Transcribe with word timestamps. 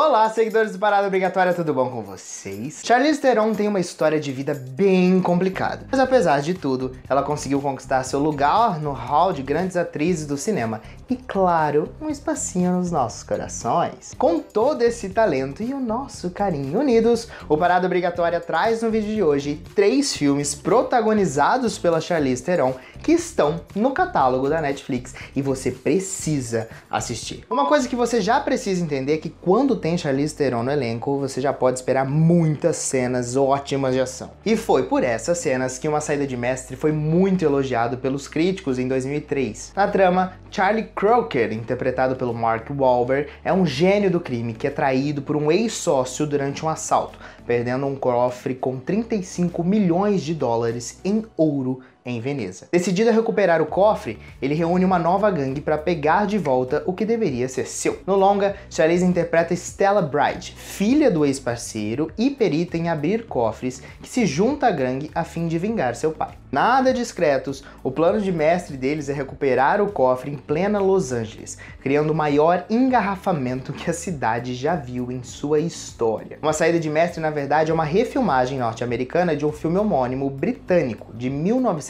Olá, 0.00 0.30
seguidores 0.30 0.70
do 0.70 0.78
Parada 0.78 1.08
Obrigatória, 1.08 1.52
tudo 1.52 1.74
bom 1.74 1.90
com 1.90 2.04
vocês? 2.04 2.82
Charlize 2.84 3.20
Theron 3.20 3.52
tem 3.52 3.66
uma 3.66 3.80
história 3.80 4.20
de 4.20 4.30
vida 4.30 4.54
bem 4.54 5.20
complicada, 5.20 5.88
mas 5.90 5.98
apesar 5.98 6.40
de 6.40 6.54
tudo, 6.54 6.94
ela 7.08 7.24
conseguiu 7.24 7.60
conquistar 7.60 8.04
seu 8.04 8.20
lugar 8.20 8.80
no 8.80 8.92
hall 8.92 9.32
de 9.32 9.42
grandes 9.42 9.76
atrizes 9.76 10.24
do 10.24 10.36
cinema 10.36 10.80
e, 11.10 11.16
claro, 11.16 11.92
um 12.00 12.08
espacinho 12.08 12.74
nos 12.74 12.92
nossos 12.92 13.24
corações. 13.24 14.14
Com 14.16 14.38
todo 14.38 14.82
esse 14.82 15.08
talento 15.08 15.64
e 15.64 15.74
o 15.74 15.80
nosso 15.80 16.30
carinho 16.30 16.78
unidos, 16.78 17.26
o 17.48 17.56
Parada 17.56 17.86
Obrigatória 17.86 18.38
traz 18.38 18.82
no 18.82 18.92
vídeo 18.92 19.12
de 19.12 19.20
hoje 19.20 19.60
três 19.74 20.14
filmes 20.14 20.54
protagonizados 20.54 21.76
pela 21.76 22.00
Charlize 22.00 22.44
Theron 22.44 22.72
que 23.08 23.12
estão 23.12 23.62
no 23.74 23.92
catálogo 23.92 24.50
da 24.50 24.60
Netflix 24.60 25.14
e 25.34 25.40
você 25.40 25.70
precisa 25.70 26.68
assistir. 26.90 27.42
Uma 27.48 27.64
coisa 27.64 27.88
que 27.88 27.96
você 27.96 28.20
já 28.20 28.38
precisa 28.38 28.84
entender 28.84 29.14
é 29.14 29.16
que 29.16 29.30
quando 29.30 29.76
tem 29.76 29.96
Charlize 29.96 30.34
Theron 30.34 30.62
no 30.62 30.70
elenco, 30.70 31.18
você 31.18 31.40
já 31.40 31.50
pode 31.50 31.78
esperar 31.78 32.04
muitas 32.04 32.76
cenas 32.76 33.34
ótimas 33.34 33.94
de 33.94 34.00
ação. 34.02 34.32
E 34.44 34.58
foi 34.58 34.82
por 34.82 35.02
essas 35.02 35.38
cenas 35.38 35.78
que 35.78 35.88
Uma 35.88 36.02
Saída 36.02 36.26
de 36.26 36.36
Mestre 36.36 36.76
foi 36.76 36.92
muito 36.92 37.46
elogiado 37.46 37.96
pelos 37.96 38.28
críticos 38.28 38.78
em 38.78 38.86
2003. 38.86 39.72
Na 39.74 39.88
trama, 39.88 40.34
Charlie 40.50 40.90
Croker, 40.94 41.50
interpretado 41.50 42.14
pelo 42.14 42.34
Mark 42.34 42.68
Wahlberg, 42.70 43.30
é 43.42 43.50
um 43.54 43.64
gênio 43.64 44.10
do 44.10 44.20
crime 44.20 44.52
que 44.52 44.66
é 44.66 44.70
traído 44.70 45.22
por 45.22 45.34
um 45.34 45.50
ex-sócio 45.50 46.26
durante 46.26 46.62
um 46.62 46.68
assalto, 46.68 47.18
perdendo 47.46 47.86
um 47.86 47.96
cofre 47.96 48.54
com 48.54 48.78
35 48.78 49.64
milhões 49.64 50.20
de 50.20 50.34
dólares 50.34 51.00
em 51.02 51.24
ouro 51.38 51.80
em 52.10 52.20
Veneza. 52.20 52.68
Decidido 52.72 53.10
a 53.10 53.12
recuperar 53.12 53.60
o 53.60 53.66
cofre, 53.66 54.18
ele 54.40 54.54
reúne 54.54 54.84
uma 54.84 54.98
nova 54.98 55.30
gangue 55.30 55.60
para 55.60 55.78
pegar 55.78 56.26
de 56.26 56.38
volta 56.38 56.82
o 56.86 56.92
que 56.92 57.04
deveria 57.04 57.48
ser 57.48 57.66
seu. 57.66 58.00
No 58.06 58.14
longa, 58.14 58.56
Charlize 58.70 59.04
interpreta 59.04 59.54
Stella 59.54 60.02
Bride, 60.02 60.54
filha 60.56 61.10
do 61.10 61.24
ex-parceiro 61.24 62.10
e 62.16 62.30
perita 62.30 62.76
em 62.76 62.88
abrir 62.88 63.26
cofres, 63.26 63.82
que 64.02 64.08
se 64.08 64.26
junta 64.26 64.66
à 64.66 64.70
gangue 64.70 65.10
a 65.14 65.24
fim 65.24 65.46
de 65.46 65.58
vingar 65.58 65.94
seu 65.94 66.12
pai. 66.12 66.34
Nada 66.50 66.94
discretos, 66.94 67.62
o 67.82 67.90
plano 67.90 68.20
de 68.22 68.32
mestre 68.32 68.76
deles 68.76 69.10
é 69.10 69.12
recuperar 69.12 69.82
o 69.82 69.92
cofre 69.92 70.30
em 70.30 70.36
plena 70.36 70.78
Los 70.78 71.12
Angeles, 71.12 71.58
criando 71.82 72.10
o 72.10 72.14
maior 72.14 72.64
engarrafamento 72.70 73.70
que 73.72 73.90
a 73.90 73.92
cidade 73.92 74.54
já 74.54 74.74
viu 74.74 75.12
em 75.12 75.22
sua 75.22 75.60
história. 75.60 76.38
Uma 76.40 76.54
saída 76.54 76.80
de 76.80 76.88
mestre, 76.88 77.20
na 77.20 77.28
verdade, 77.30 77.70
é 77.70 77.74
uma 77.74 77.84
refilmagem 77.84 78.58
norte-americana 78.58 79.36
de 79.36 79.44
um 79.44 79.52
filme 79.52 79.76
homônimo 79.76 80.30
britânico 80.30 81.14
de 81.14 81.28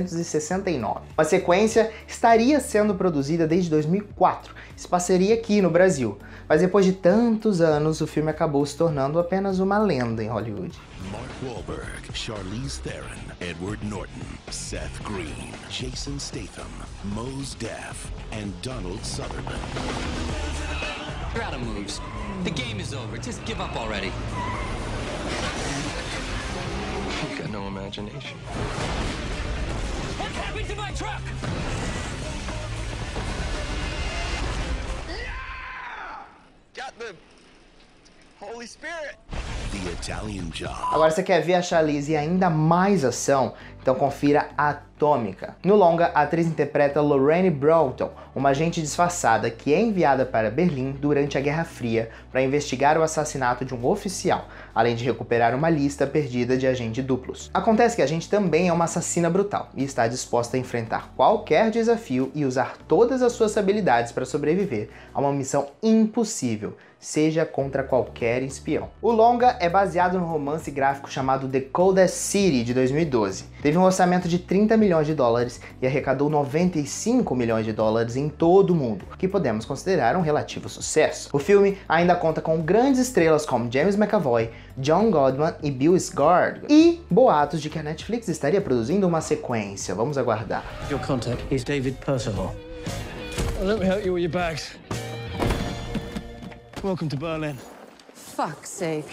1969. 0.00 1.00
A 1.16 1.24
sequência 1.24 1.90
estaria 2.06 2.60
sendo 2.60 2.94
produzida 2.94 3.46
desde 3.46 3.70
2004 3.70 4.54
se 4.76 4.88
passaria 4.88 5.34
aqui 5.34 5.60
no 5.60 5.70
Brasil, 5.70 6.18
mas 6.48 6.60
depois 6.60 6.86
de 6.86 6.92
tantos 6.92 7.60
anos 7.60 8.00
o 8.00 8.06
filme 8.06 8.30
acabou 8.30 8.64
se 8.64 8.76
tornando 8.76 9.18
apenas 9.18 9.58
uma 9.58 9.78
lenda 9.78 10.24
em 10.24 10.28
Hollywood. 10.28 10.74
Mark 11.12 11.30
Wahlberg, 11.42 12.12
Charlize 12.14 12.80
Theron, 12.80 13.20
Edward 13.40 13.84
Norton, 13.86 14.26
Seth 14.50 15.02
Green, 15.04 15.52
Jason 15.68 16.18
Statham, 16.18 16.66
Mose 17.04 17.56
Def, 17.58 18.10
and 18.32 18.52
Donald 18.62 19.04
Sutherland. 19.04 19.60
You're 21.34 21.44
out 21.44 21.54
of 21.54 21.60
moves. 21.60 22.00
The 22.44 22.50
game 22.50 22.80
is 22.80 22.92
over. 22.92 23.16
Just 23.18 23.44
give 23.44 23.60
up 23.60 23.76
already. 23.76 24.10
You've 27.22 27.38
got 27.38 27.50
no 27.50 27.68
imagination. 27.68 28.38
What 30.20 30.32
happened 30.32 30.68
to 30.68 30.76
my 30.76 30.90
truck? 30.92 31.22
the 36.98 37.14
Holy 38.38 38.66
Spirit. 38.66 39.16
The 39.72 39.92
Italian 39.92 40.50
Job. 40.50 40.76
Agora 40.92 41.10
você 41.10 41.22
quer 41.22 41.40
ver 41.40 41.54
a 41.54 41.62
Charlize 41.62 42.12
e 42.12 42.16
ainda 42.16 42.50
mais 42.50 43.04
ação? 43.04 43.54
Então 43.80 43.94
confira 43.94 44.50
Atômica. 45.00 45.56
No 45.64 45.76
longa, 45.76 46.10
a 46.14 46.20
atriz 46.20 46.46
interpreta 46.46 47.00
Lorraine 47.00 47.48
Broughton, 47.48 48.10
uma 48.34 48.50
agente 48.50 48.82
disfarçada 48.82 49.50
que 49.50 49.72
é 49.72 49.80
enviada 49.80 50.26
para 50.26 50.50
Berlim 50.50 50.92
durante 50.92 51.38
a 51.38 51.40
Guerra 51.40 51.64
Fria 51.64 52.10
para 52.30 52.42
investigar 52.42 52.98
o 52.98 53.02
assassinato 53.02 53.64
de 53.64 53.74
um 53.74 53.86
oficial, 53.86 54.46
além 54.74 54.94
de 54.94 55.02
recuperar 55.02 55.54
uma 55.54 55.70
lista 55.70 56.06
perdida 56.06 56.54
de 56.54 56.66
agentes 56.66 57.02
duplos. 57.02 57.50
Acontece 57.54 57.96
que 57.96 58.02
a 58.02 58.06
gente 58.06 58.28
também 58.28 58.68
é 58.68 58.72
uma 58.74 58.84
assassina 58.84 59.30
brutal 59.30 59.70
e 59.74 59.82
está 59.84 60.06
disposta 60.06 60.58
a 60.58 60.60
enfrentar 60.60 61.14
qualquer 61.16 61.70
desafio 61.70 62.30
e 62.34 62.44
usar 62.44 62.76
todas 62.86 63.22
as 63.22 63.32
suas 63.32 63.56
habilidades 63.56 64.12
para 64.12 64.26
sobreviver 64.26 64.90
a 65.14 65.20
uma 65.20 65.32
missão 65.32 65.68
impossível, 65.82 66.76
seja 66.98 67.46
contra 67.46 67.82
qualquer 67.82 68.42
espião. 68.42 68.90
O 69.00 69.10
longa 69.10 69.56
é 69.60 69.70
baseado 69.70 70.18
no 70.18 70.26
romance 70.26 70.70
gráfico 70.70 71.10
chamado 71.10 71.48
The 71.48 71.60
Coldest 71.60 72.16
City 72.16 72.62
de 72.62 72.74
2012 72.74 73.48
teve 73.60 73.78
um 73.78 73.82
orçamento 73.82 74.28
de 74.28 74.38
30 74.38 74.76
milhões 74.76 74.89
de 75.06 75.14
dólares 75.14 75.60
e 75.80 75.86
arrecadou 75.86 76.28
95 76.28 77.34
milhões 77.34 77.64
de 77.64 77.72
dólares 77.72 78.16
em 78.16 78.28
todo 78.28 78.70
o 78.70 78.74
mundo, 78.74 79.04
que 79.16 79.28
podemos 79.28 79.64
considerar 79.64 80.16
um 80.16 80.20
relativo 80.20 80.68
sucesso. 80.68 81.28
O 81.32 81.38
filme 81.38 81.78
ainda 81.88 82.14
conta 82.14 82.40
com 82.40 82.60
grandes 82.60 83.00
estrelas 83.00 83.46
como 83.46 83.70
James 83.70 83.96
McAvoy, 83.96 84.50
John 84.76 85.10
Goodman 85.10 85.54
e 85.62 85.70
Bill 85.70 85.94
Skarsgård, 85.94 86.62
e 86.68 87.00
boatos 87.10 87.62
de 87.62 87.70
que 87.70 87.78
a 87.78 87.82
Netflix 87.82 88.28
estaria 88.28 88.60
produzindo 88.60 89.06
uma 89.06 89.20
sequência. 89.20 89.94
Vamos 89.94 90.18
aguardar. 90.18 90.64
Your 90.90 91.00
contact 91.00 91.42
is 91.54 91.64
David 91.64 91.96
Percival. 92.04 92.54
Let 93.62 93.78
me 93.78 93.86
help 93.86 94.04
you 94.04 94.14
with 94.14 94.22
your 94.22 94.32
bags. 94.32 94.76
Welcome 96.82 97.08
to 97.10 97.16
Berlin. 97.16 97.58
Fuck's 98.14 98.70
sake. 98.70 99.04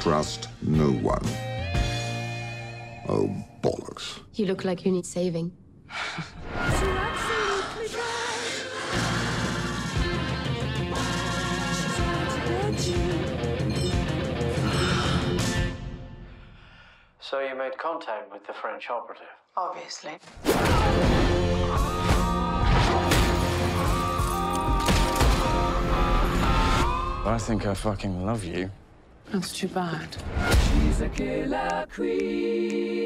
Trust 0.00 0.48
no 0.60 0.90
one. 0.90 1.47
Oh, 3.10 3.34
bollocks. 3.62 4.20
You 4.34 4.44
look 4.44 4.64
like 4.64 4.84
you 4.84 4.92
need 4.92 5.06
saving. 5.06 5.50
So 17.20 17.40
you 17.40 17.54
made 17.56 17.78
contact 17.78 18.30
with 18.30 18.46
the 18.46 18.52
French 18.52 18.90
operative? 18.90 19.26
Obviously. 19.56 20.18
I 27.24 27.38
think 27.40 27.66
I 27.66 27.74
fucking 27.74 28.24
love 28.26 28.44
you. 28.44 28.70
That's 29.30 29.52
too 29.52 29.68
bad. 29.68 30.08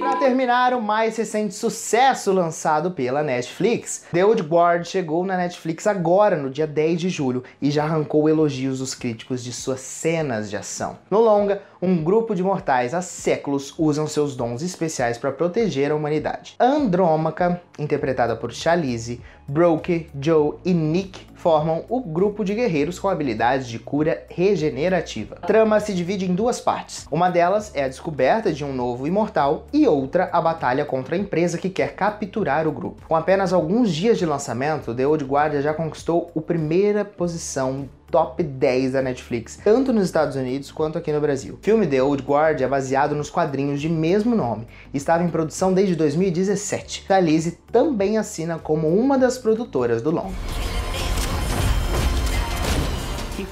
Para 0.00 0.16
terminar, 0.16 0.74
o 0.74 0.82
mais 0.82 1.16
recente 1.16 1.54
sucesso 1.54 2.32
lançado 2.32 2.90
pela 2.90 3.22
Netflix, 3.22 4.04
The 4.12 4.24
Old 4.24 4.42
Guard 4.42 4.84
chegou 4.84 5.24
na 5.24 5.36
Netflix 5.36 5.86
agora, 5.86 6.36
no 6.36 6.50
dia 6.50 6.66
10 6.66 7.00
de 7.00 7.08
julho, 7.08 7.44
e 7.62 7.70
já 7.70 7.84
arrancou 7.84 8.28
elogios 8.28 8.80
dos 8.80 8.94
críticos 8.94 9.44
de 9.44 9.52
suas 9.52 9.80
cenas 9.80 10.50
de 10.50 10.56
ação. 10.56 10.98
No 11.10 11.20
longa, 11.20 11.62
um 11.80 12.02
grupo 12.02 12.34
de 12.34 12.42
mortais 12.42 12.94
há 12.94 13.00
séculos 13.00 13.72
usam 13.78 14.06
seus 14.06 14.34
dons 14.34 14.62
especiais 14.62 15.16
para 15.16 15.30
proteger 15.30 15.92
a 15.92 15.94
humanidade. 15.94 16.56
Andrômaca, 16.58 17.60
interpretada 17.78 18.34
por 18.34 18.52
Chalice, 18.52 19.20
Broke, 19.46 20.10
Joe 20.20 20.54
e 20.64 20.74
Nick 20.74 21.28
formam 21.38 21.84
o 21.88 22.00
grupo 22.00 22.44
de 22.44 22.54
guerreiros 22.54 22.98
com 22.98 23.08
habilidades 23.08 23.68
de 23.68 23.78
cura 23.78 24.24
regenerativa. 24.28 25.38
A 25.40 25.46
trama 25.46 25.78
se 25.78 25.94
em 26.14 26.34
duas 26.34 26.60
partes. 26.60 27.06
Uma 27.10 27.28
delas 27.28 27.70
é 27.74 27.84
a 27.84 27.88
descoberta 27.88 28.52
de 28.52 28.64
um 28.64 28.72
novo 28.72 29.06
imortal 29.06 29.66
e 29.72 29.86
outra 29.86 30.28
a 30.32 30.40
batalha 30.40 30.84
contra 30.84 31.14
a 31.14 31.18
empresa 31.18 31.58
que 31.58 31.68
quer 31.68 31.94
capturar 31.94 32.66
o 32.66 32.72
grupo. 32.72 33.06
Com 33.06 33.14
apenas 33.14 33.52
alguns 33.52 33.92
dias 33.92 34.18
de 34.18 34.24
lançamento, 34.24 34.94
The 34.94 35.06
Old 35.06 35.24
Guard 35.24 35.60
já 35.60 35.74
conquistou 35.74 36.30
a 36.34 36.40
primeira 36.40 37.04
posição 37.04 37.88
top 38.10 38.42
10 38.42 38.92
da 38.92 39.02
Netflix, 39.02 39.58
tanto 39.62 39.92
nos 39.92 40.04
Estados 40.04 40.34
Unidos 40.34 40.72
quanto 40.72 40.96
aqui 40.96 41.12
no 41.12 41.20
Brasil. 41.20 41.54
O 41.54 41.62
filme 41.62 41.86
The 41.86 42.02
Old 42.02 42.22
Guard 42.22 42.60
é 42.60 42.66
baseado 42.66 43.14
nos 43.14 43.30
quadrinhos 43.30 43.80
de 43.80 43.88
mesmo 43.88 44.34
nome 44.34 44.66
e 44.92 44.96
estava 44.96 45.22
em 45.22 45.28
produção 45.28 45.72
desde 45.72 45.94
2017. 45.94 47.04
A 47.08 47.20
Lizzie 47.20 47.58
também 47.70 48.16
assina 48.16 48.58
como 48.58 48.88
uma 48.88 49.18
das 49.18 49.38
produtoras 49.38 50.00
do 50.00 50.10
longa. 50.10 50.34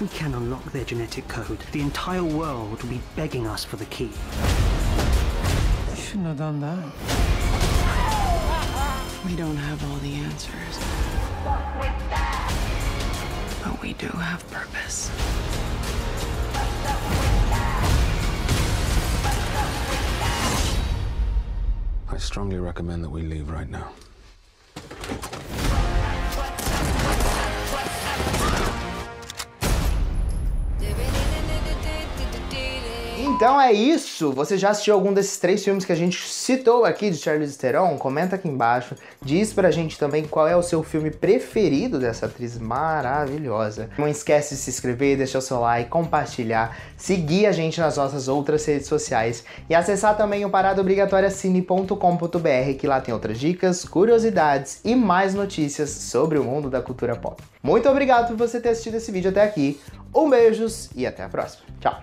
If 0.00 0.10
we 0.10 0.18
can 0.18 0.32
unlock 0.32 0.64
their 0.72 0.84
genetic 0.86 1.28
code, 1.28 1.58
the 1.72 1.82
entire 1.82 2.24
world 2.24 2.82
will 2.82 2.88
be 2.88 3.02
begging 3.16 3.46
us 3.46 3.64
for 3.64 3.76
the 3.76 3.84
key. 3.84 4.10
You 5.90 5.96
shouldn't 5.96 6.24
have 6.24 6.38
done 6.38 6.58
that. 6.62 6.78
We 9.26 9.36
don't 9.36 9.58
have 9.58 9.84
all 9.90 9.98
the 9.98 10.14
answers. 10.14 10.78
But 13.62 13.82
we 13.82 13.92
do 13.92 14.06
have 14.06 14.42
purpose. 14.50 15.10
I 22.08 22.16
strongly 22.16 22.56
recommend 22.58 23.04
that 23.04 23.10
we 23.10 23.20
leave 23.20 23.50
right 23.50 23.68
now. 23.68 23.92
Então 33.40 33.58
é 33.58 33.72
isso. 33.72 34.30
Você 34.32 34.58
já 34.58 34.68
assistiu 34.68 34.92
algum 34.92 35.14
desses 35.14 35.38
três 35.38 35.64
filmes 35.64 35.86
que 35.86 35.92
a 35.92 35.96
gente 35.96 36.28
citou 36.28 36.84
aqui 36.84 37.08
de 37.08 37.16
Charlize 37.16 37.56
Theron? 37.56 37.96
Comenta 37.96 38.36
aqui 38.36 38.46
embaixo. 38.46 38.94
Diz 39.22 39.50
pra 39.50 39.70
gente 39.70 39.98
também 39.98 40.26
qual 40.26 40.46
é 40.46 40.54
o 40.54 40.62
seu 40.62 40.82
filme 40.82 41.10
preferido 41.10 41.98
dessa 41.98 42.26
atriz 42.26 42.58
maravilhosa. 42.58 43.88
Não 43.96 44.06
esquece 44.06 44.54
de 44.54 44.60
se 44.60 44.68
inscrever, 44.68 45.16
deixar 45.16 45.38
o 45.38 45.40
seu 45.40 45.58
like, 45.58 45.88
compartilhar, 45.88 46.76
seguir 46.98 47.46
a 47.46 47.52
gente 47.52 47.80
nas 47.80 47.96
nossas 47.96 48.28
outras 48.28 48.62
redes 48.66 48.86
sociais 48.86 49.42
e 49.70 49.74
acessar 49.74 50.18
também 50.18 50.44
o 50.44 50.50
paradaobrigatoriacine.com.br 50.50 52.78
que 52.78 52.86
lá 52.86 53.00
tem 53.00 53.14
outras 53.14 53.40
dicas, 53.40 53.86
curiosidades 53.86 54.82
e 54.84 54.94
mais 54.94 55.32
notícias 55.32 55.88
sobre 55.88 56.38
o 56.38 56.44
mundo 56.44 56.68
da 56.68 56.82
cultura 56.82 57.16
pop. 57.16 57.42
Muito 57.62 57.88
obrigado 57.88 58.28
por 58.28 58.36
você 58.36 58.60
ter 58.60 58.68
assistido 58.68 58.96
esse 58.96 59.10
vídeo 59.10 59.30
até 59.30 59.42
aqui. 59.42 59.80
Um 60.14 60.28
beijos 60.28 60.90
e 60.94 61.06
até 61.06 61.22
a 61.22 61.28
próxima. 61.30 61.64
Tchau! 61.80 62.02